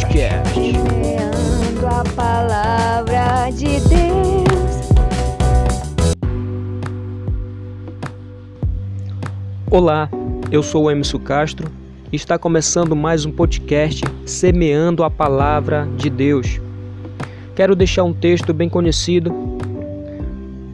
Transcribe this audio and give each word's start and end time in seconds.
Podcast. 0.00 0.54
Semeando 0.54 1.86
a 1.86 2.02
palavra 2.16 3.50
de 3.50 3.80
Deus. 3.80 4.88
Olá, 9.70 10.08
eu 10.50 10.62
sou 10.62 10.84
o 10.84 10.90
Emerson 10.90 11.18
Castro 11.18 11.70
e 12.10 12.16
está 12.16 12.38
começando 12.38 12.96
mais 12.96 13.26
um 13.26 13.30
podcast 13.30 14.02
Semeando 14.24 15.04
a 15.04 15.10
Palavra 15.10 15.86
de 15.96 16.08
Deus. 16.08 16.58
Quero 17.54 17.76
deixar 17.76 18.04
um 18.04 18.14
texto 18.14 18.54
bem 18.54 18.70
conhecido, 18.70 19.30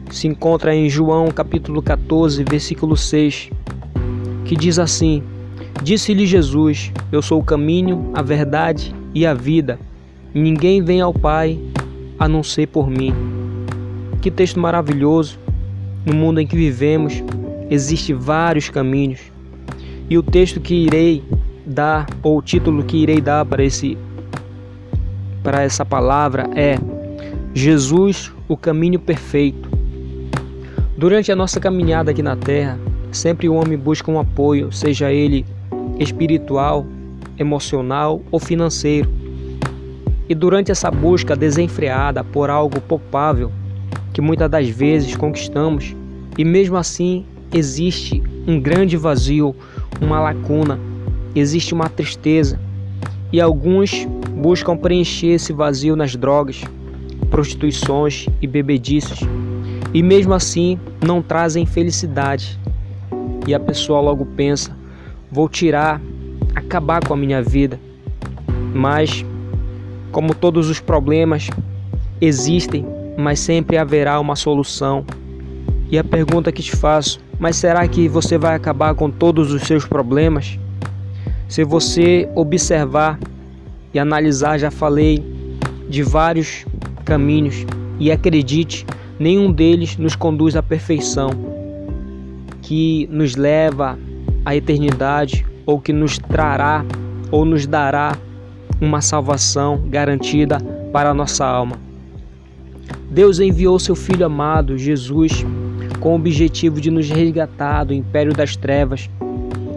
se 0.09 0.27
encontra 0.27 0.73
em 0.73 0.89
João 0.89 1.27
capítulo 1.31 1.81
14, 1.81 2.45
versículo 2.45 2.95
6, 2.95 3.49
que 4.45 4.55
diz 4.55 4.79
assim: 4.79 5.21
Disse-lhe 5.83 6.25
Jesus: 6.25 6.93
Eu 7.11 7.21
sou 7.21 7.41
o 7.41 7.43
caminho, 7.43 8.09
a 8.13 8.21
verdade 8.21 8.96
e 9.13 9.25
a 9.25 9.33
vida. 9.33 9.79
Ninguém 10.33 10.81
vem 10.81 11.01
ao 11.01 11.13
Pai 11.13 11.59
a 12.19 12.27
não 12.27 12.43
ser 12.43 12.67
por 12.67 12.89
mim. 12.89 13.13
Que 14.21 14.31
texto 14.31 14.59
maravilhoso! 14.59 15.39
No 16.05 16.13
mundo 16.13 16.39
em 16.39 16.47
que 16.47 16.55
vivemos, 16.55 17.23
existem 17.69 18.15
vários 18.15 18.69
caminhos. 18.69 19.19
E 20.09 20.17
o 20.17 20.23
texto 20.23 20.59
que 20.61 20.73
irei 20.73 21.23
dar, 21.65 22.07
ou 22.23 22.37
o 22.37 22.41
título 22.41 22.83
que 22.83 22.97
irei 22.97 23.19
dar 23.19 23.45
para 23.45 23.63
esse 23.63 23.97
para 25.43 25.63
essa 25.63 25.85
palavra 25.85 26.49
é 26.55 26.77
Jesus, 27.53 28.31
o 28.47 28.57
caminho 28.57 28.99
perfeito. 28.99 29.69
Durante 30.97 31.31
a 31.31 31.35
nossa 31.35 31.59
caminhada 31.59 32.11
aqui 32.11 32.21
na 32.21 32.35
terra, 32.35 32.77
sempre 33.11 33.47
o 33.47 33.53
homem 33.53 33.77
busca 33.77 34.11
um 34.11 34.19
apoio, 34.19 34.71
seja 34.71 35.11
ele 35.11 35.45
espiritual, 35.99 36.85
emocional 37.37 38.21
ou 38.31 38.39
financeiro. 38.39 39.09
E 40.29 40.35
durante 40.35 40.71
essa 40.71 40.91
busca 40.91 41.35
desenfreada 41.35 42.23
por 42.23 42.49
algo 42.49 42.81
palpável, 42.81 43.51
que 44.13 44.21
muitas 44.21 44.49
das 44.49 44.67
vezes 44.67 45.15
conquistamos, 45.15 45.95
e 46.37 46.43
mesmo 46.43 46.75
assim 46.75 47.25
existe 47.53 48.21
um 48.47 48.59
grande 48.59 48.97
vazio, 48.97 49.55
uma 50.01 50.19
lacuna, 50.19 50.79
existe 51.35 51.73
uma 51.73 51.89
tristeza, 51.89 52.59
e 53.31 53.39
alguns 53.39 54.05
buscam 54.35 54.77
preencher 54.77 55.33
esse 55.33 55.53
vazio 55.53 55.95
nas 55.95 56.15
drogas, 56.15 56.63
prostituições 57.29 58.27
e 58.41 58.47
bebedices, 58.47 59.19
e 59.93 60.01
mesmo 60.03 60.33
assim 60.33 60.79
não 61.05 61.21
trazem 61.21 61.65
felicidade. 61.65 62.59
E 63.47 63.53
a 63.53 63.59
pessoa 63.59 64.01
logo 64.01 64.25
pensa: 64.25 64.75
vou 65.31 65.47
tirar, 65.47 66.01
acabar 66.57 67.05
com 67.05 67.13
a 67.13 67.17
minha 67.17 67.41
vida. 67.41 67.79
Mas, 68.73 69.25
como 70.11 70.33
todos 70.33 70.69
os 70.69 70.79
problemas 70.79 71.49
existem, 72.19 72.85
mas 73.17 73.39
sempre 73.39 73.77
haverá 73.77 74.19
uma 74.19 74.35
solução. 74.35 75.05
E 75.89 75.97
a 75.97 76.03
pergunta 76.03 76.51
que 76.51 76.61
te 76.61 76.75
faço: 76.75 77.19
mas 77.39 77.55
será 77.55 77.87
que 77.87 78.07
você 78.07 78.37
vai 78.37 78.55
acabar 78.55 78.93
com 78.95 79.09
todos 79.09 79.51
os 79.51 79.63
seus 79.63 79.85
problemas? 79.85 80.59
Se 81.47 81.63
você 81.63 82.29
observar 82.35 83.19
e 83.93 83.99
analisar, 83.99 84.57
já 84.57 84.69
falei 84.69 85.23
de 85.89 86.03
vários 86.03 86.65
caminhos 87.05 87.65
e 87.99 88.11
acredite, 88.11 88.85
nenhum 89.17 89.51
deles 89.51 89.97
nos 89.97 90.15
conduz 90.15 90.57
à 90.57 90.61
perfeição, 90.61 91.29
que 92.61 93.07
nos 93.09 93.35
leva 93.35 93.97
à 94.43 94.55
eternidade 94.55 95.45
ou 95.67 95.79
que 95.79 95.93
nos 95.93 96.17
trará 96.17 96.83
ou 97.29 97.45
nos 97.45 97.67
dará 97.67 98.17
uma 98.81 99.01
salvação 99.01 99.83
garantida 99.89 100.59
para 100.91 101.09
a 101.09 101.13
nossa 101.13 101.45
alma. 101.45 101.75
Deus 103.11 103.39
enviou 103.39 103.77
seu 103.77 103.95
Filho 103.95 104.25
amado, 104.25 104.77
Jesus, 104.77 105.45
com 105.99 106.13
o 106.13 106.15
objetivo 106.15 106.79
de 106.79 106.89
nos 106.89 107.09
resgatar 107.09 107.83
do 107.83 107.93
império 107.93 108.33
das 108.33 108.55
trevas, 108.55 109.09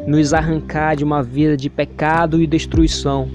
nos 0.07 0.33
arrancar 0.33 0.97
de 0.97 1.05
uma 1.05 1.23
vida 1.23 1.57
de 1.57 1.69
pecado 1.69 2.41
e 2.41 2.47
destruição. 2.47 3.29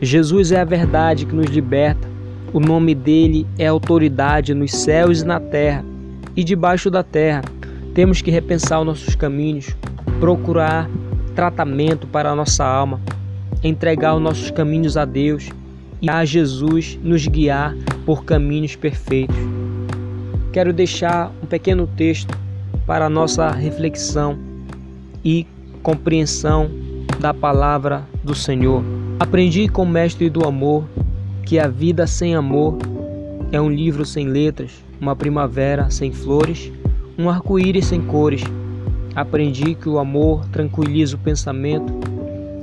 Jesus 0.00 0.52
é 0.52 0.60
a 0.60 0.64
verdade 0.64 1.26
que 1.26 1.34
nos 1.34 1.46
liberta. 1.46 2.06
O 2.52 2.60
nome 2.60 2.94
dele 2.94 3.46
é 3.58 3.66
autoridade 3.66 4.54
nos 4.54 4.72
céus 4.72 5.22
e 5.22 5.26
na 5.26 5.40
terra 5.40 5.84
e 6.36 6.44
debaixo 6.44 6.90
da 6.90 7.02
terra. 7.02 7.42
Temos 7.94 8.22
que 8.22 8.30
repensar 8.30 8.80
os 8.80 8.86
nossos 8.86 9.14
caminhos, 9.14 9.74
procurar 10.20 10.88
tratamento 11.38 12.04
para 12.08 12.32
a 12.32 12.34
nossa 12.34 12.64
alma, 12.64 13.00
entregar 13.62 14.16
os 14.16 14.20
nossos 14.20 14.50
caminhos 14.50 14.96
a 14.96 15.04
Deus 15.04 15.50
e 16.02 16.10
a 16.10 16.24
Jesus 16.24 16.98
nos 17.00 17.28
guiar 17.28 17.76
por 18.04 18.24
caminhos 18.24 18.74
perfeitos. 18.74 19.36
Quero 20.52 20.72
deixar 20.72 21.30
um 21.40 21.46
pequeno 21.46 21.86
texto 21.86 22.36
para 22.84 23.06
a 23.06 23.08
nossa 23.08 23.52
reflexão 23.52 24.36
e 25.24 25.46
compreensão 25.80 26.68
da 27.20 27.32
palavra 27.32 28.02
do 28.24 28.34
Senhor. 28.34 28.82
Aprendi 29.20 29.68
com 29.68 29.84
o 29.84 29.88
mestre 29.88 30.28
do 30.28 30.44
amor 30.44 30.88
que 31.46 31.56
a 31.60 31.68
vida 31.68 32.04
sem 32.08 32.34
amor 32.34 32.76
é 33.52 33.60
um 33.60 33.70
livro 33.70 34.04
sem 34.04 34.26
letras, 34.26 34.72
uma 35.00 35.14
primavera 35.14 35.88
sem 35.88 36.10
flores, 36.10 36.72
um 37.16 37.30
arco-íris 37.30 37.86
sem 37.86 38.00
cores. 38.00 38.42
Aprendi 39.18 39.74
que 39.74 39.88
o 39.88 39.98
amor 39.98 40.46
tranquiliza 40.46 41.16
o 41.16 41.18
pensamento, 41.18 41.92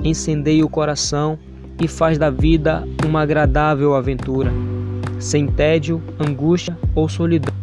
incendeia 0.02 0.66
o 0.66 0.70
coração 0.70 1.38
e 1.82 1.86
faz 1.86 2.18
da 2.18 2.30
vida 2.30 2.88
uma 3.06 3.24
agradável 3.24 3.94
aventura, 3.94 4.54
sem 5.20 5.48
tédio, 5.48 6.02
angústia 6.18 6.78
ou 6.96 7.10
solidão. 7.10 7.54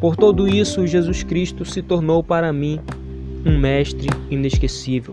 Por 0.00 0.16
tudo 0.16 0.48
isso, 0.48 0.86
Jesus 0.86 1.22
Cristo 1.22 1.66
se 1.66 1.82
tornou 1.82 2.24
para 2.24 2.50
mim 2.50 2.80
um 3.44 3.58
mestre 3.58 4.08
inesquecível. 4.30 5.12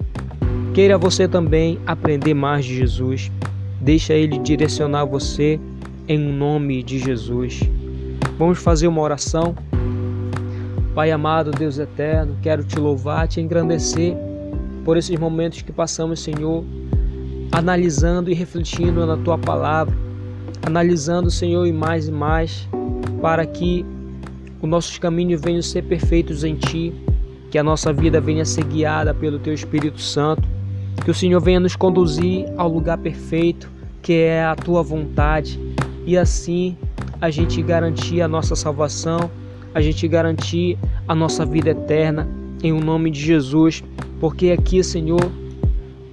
Queira 0.74 0.98
você 0.98 1.28
também 1.28 1.78
aprender 1.86 2.34
mais 2.34 2.64
de 2.64 2.78
Jesus. 2.78 3.30
Deixa 3.82 4.14
ele 4.14 4.40
direcionar 4.40 5.04
você 5.04 5.60
em 6.08 6.18
nome 6.18 6.82
de 6.82 6.98
Jesus. 6.98 7.60
Vamos 8.40 8.60
fazer 8.60 8.88
uma 8.88 9.02
oração. 9.02 9.54
Pai 10.98 11.12
amado, 11.12 11.52
Deus 11.52 11.78
eterno, 11.78 12.36
quero 12.42 12.64
te 12.64 12.80
louvar, 12.80 13.28
te 13.28 13.40
engrandecer 13.40 14.18
por 14.84 14.98
esses 14.98 15.16
momentos 15.20 15.62
que 15.62 15.72
passamos, 15.72 16.20
Senhor, 16.20 16.66
analisando 17.52 18.32
e 18.32 18.34
refletindo 18.34 19.06
na 19.06 19.16
tua 19.16 19.38
palavra, 19.38 19.96
analisando, 20.66 21.30
Senhor, 21.30 21.68
e 21.68 21.72
mais 21.72 22.08
e 22.08 22.12
mais, 22.12 22.68
para 23.22 23.46
que 23.46 23.86
os 24.60 24.68
nossos 24.68 24.98
caminhos 24.98 25.40
venham 25.40 25.62
ser 25.62 25.84
perfeitos 25.84 26.44
em 26.44 26.56
ti, 26.56 26.92
que 27.52 27.60
a 27.60 27.64
nossa 27.64 27.94
vida 27.94 28.20
venha 28.20 28.44
ser 28.44 28.64
guiada 28.64 29.14
pelo 29.14 29.38
teu 29.38 29.54
Espírito 29.54 30.02
Santo, 30.02 30.42
que 31.06 31.12
o 31.12 31.14
Senhor 31.14 31.40
venha 31.40 31.60
nos 31.60 31.76
conduzir 31.76 32.48
ao 32.58 32.68
lugar 32.68 32.98
perfeito, 32.98 33.70
que 34.02 34.14
é 34.14 34.44
a 34.44 34.56
tua 34.56 34.82
vontade, 34.82 35.60
e 36.08 36.18
assim 36.18 36.76
a 37.22 37.30
gente 37.30 37.62
garantir 37.62 38.20
a 38.20 38.28
nossa 38.28 38.56
salvação, 38.56 39.30
a 39.78 39.82
gente 39.82 40.08
garantir 40.08 40.76
a 41.08 41.14
nossa 41.14 41.46
vida 41.46 41.70
eterna, 41.70 42.28
em 42.64 42.72
o 42.72 42.80
nome 42.80 43.12
de 43.12 43.22
Jesus, 43.22 43.84
porque 44.20 44.50
aqui, 44.50 44.84
Senhor, 44.84 45.32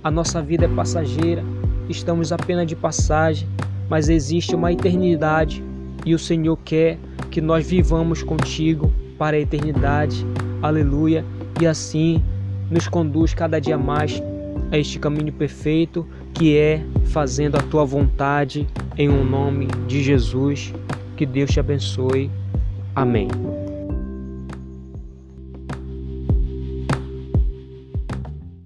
a 0.02 0.10
nossa 0.10 0.42
vida 0.42 0.66
é 0.66 0.68
passageira, 0.68 1.42
estamos 1.88 2.30
apenas 2.30 2.66
de 2.66 2.76
passagem, 2.76 3.48
mas 3.88 4.10
existe 4.10 4.54
uma 4.54 4.70
eternidade 4.70 5.64
e 6.04 6.14
o 6.14 6.18
Senhor 6.18 6.58
quer 6.62 6.98
que 7.30 7.40
nós 7.40 7.66
vivamos 7.66 8.22
contigo 8.22 8.92
para 9.16 9.34
a 9.34 9.40
eternidade. 9.40 10.26
Aleluia. 10.60 11.24
E 11.58 11.66
assim 11.66 12.22
nos 12.70 12.86
conduz 12.86 13.32
cada 13.32 13.58
dia 13.58 13.78
mais 13.78 14.22
a 14.70 14.76
este 14.76 14.98
caminho 14.98 15.32
perfeito 15.32 16.06
que 16.34 16.54
é 16.54 16.84
fazendo 17.06 17.56
a 17.56 17.62
tua 17.62 17.86
vontade 17.86 18.66
em 18.98 19.08
um 19.08 19.24
nome 19.24 19.68
de 19.88 20.02
Jesus. 20.02 20.74
Que 21.16 21.24
Deus 21.24 21.50
te 21.50 21.60
abençoe. 21.60 22.30
Amém. 22.94 23.28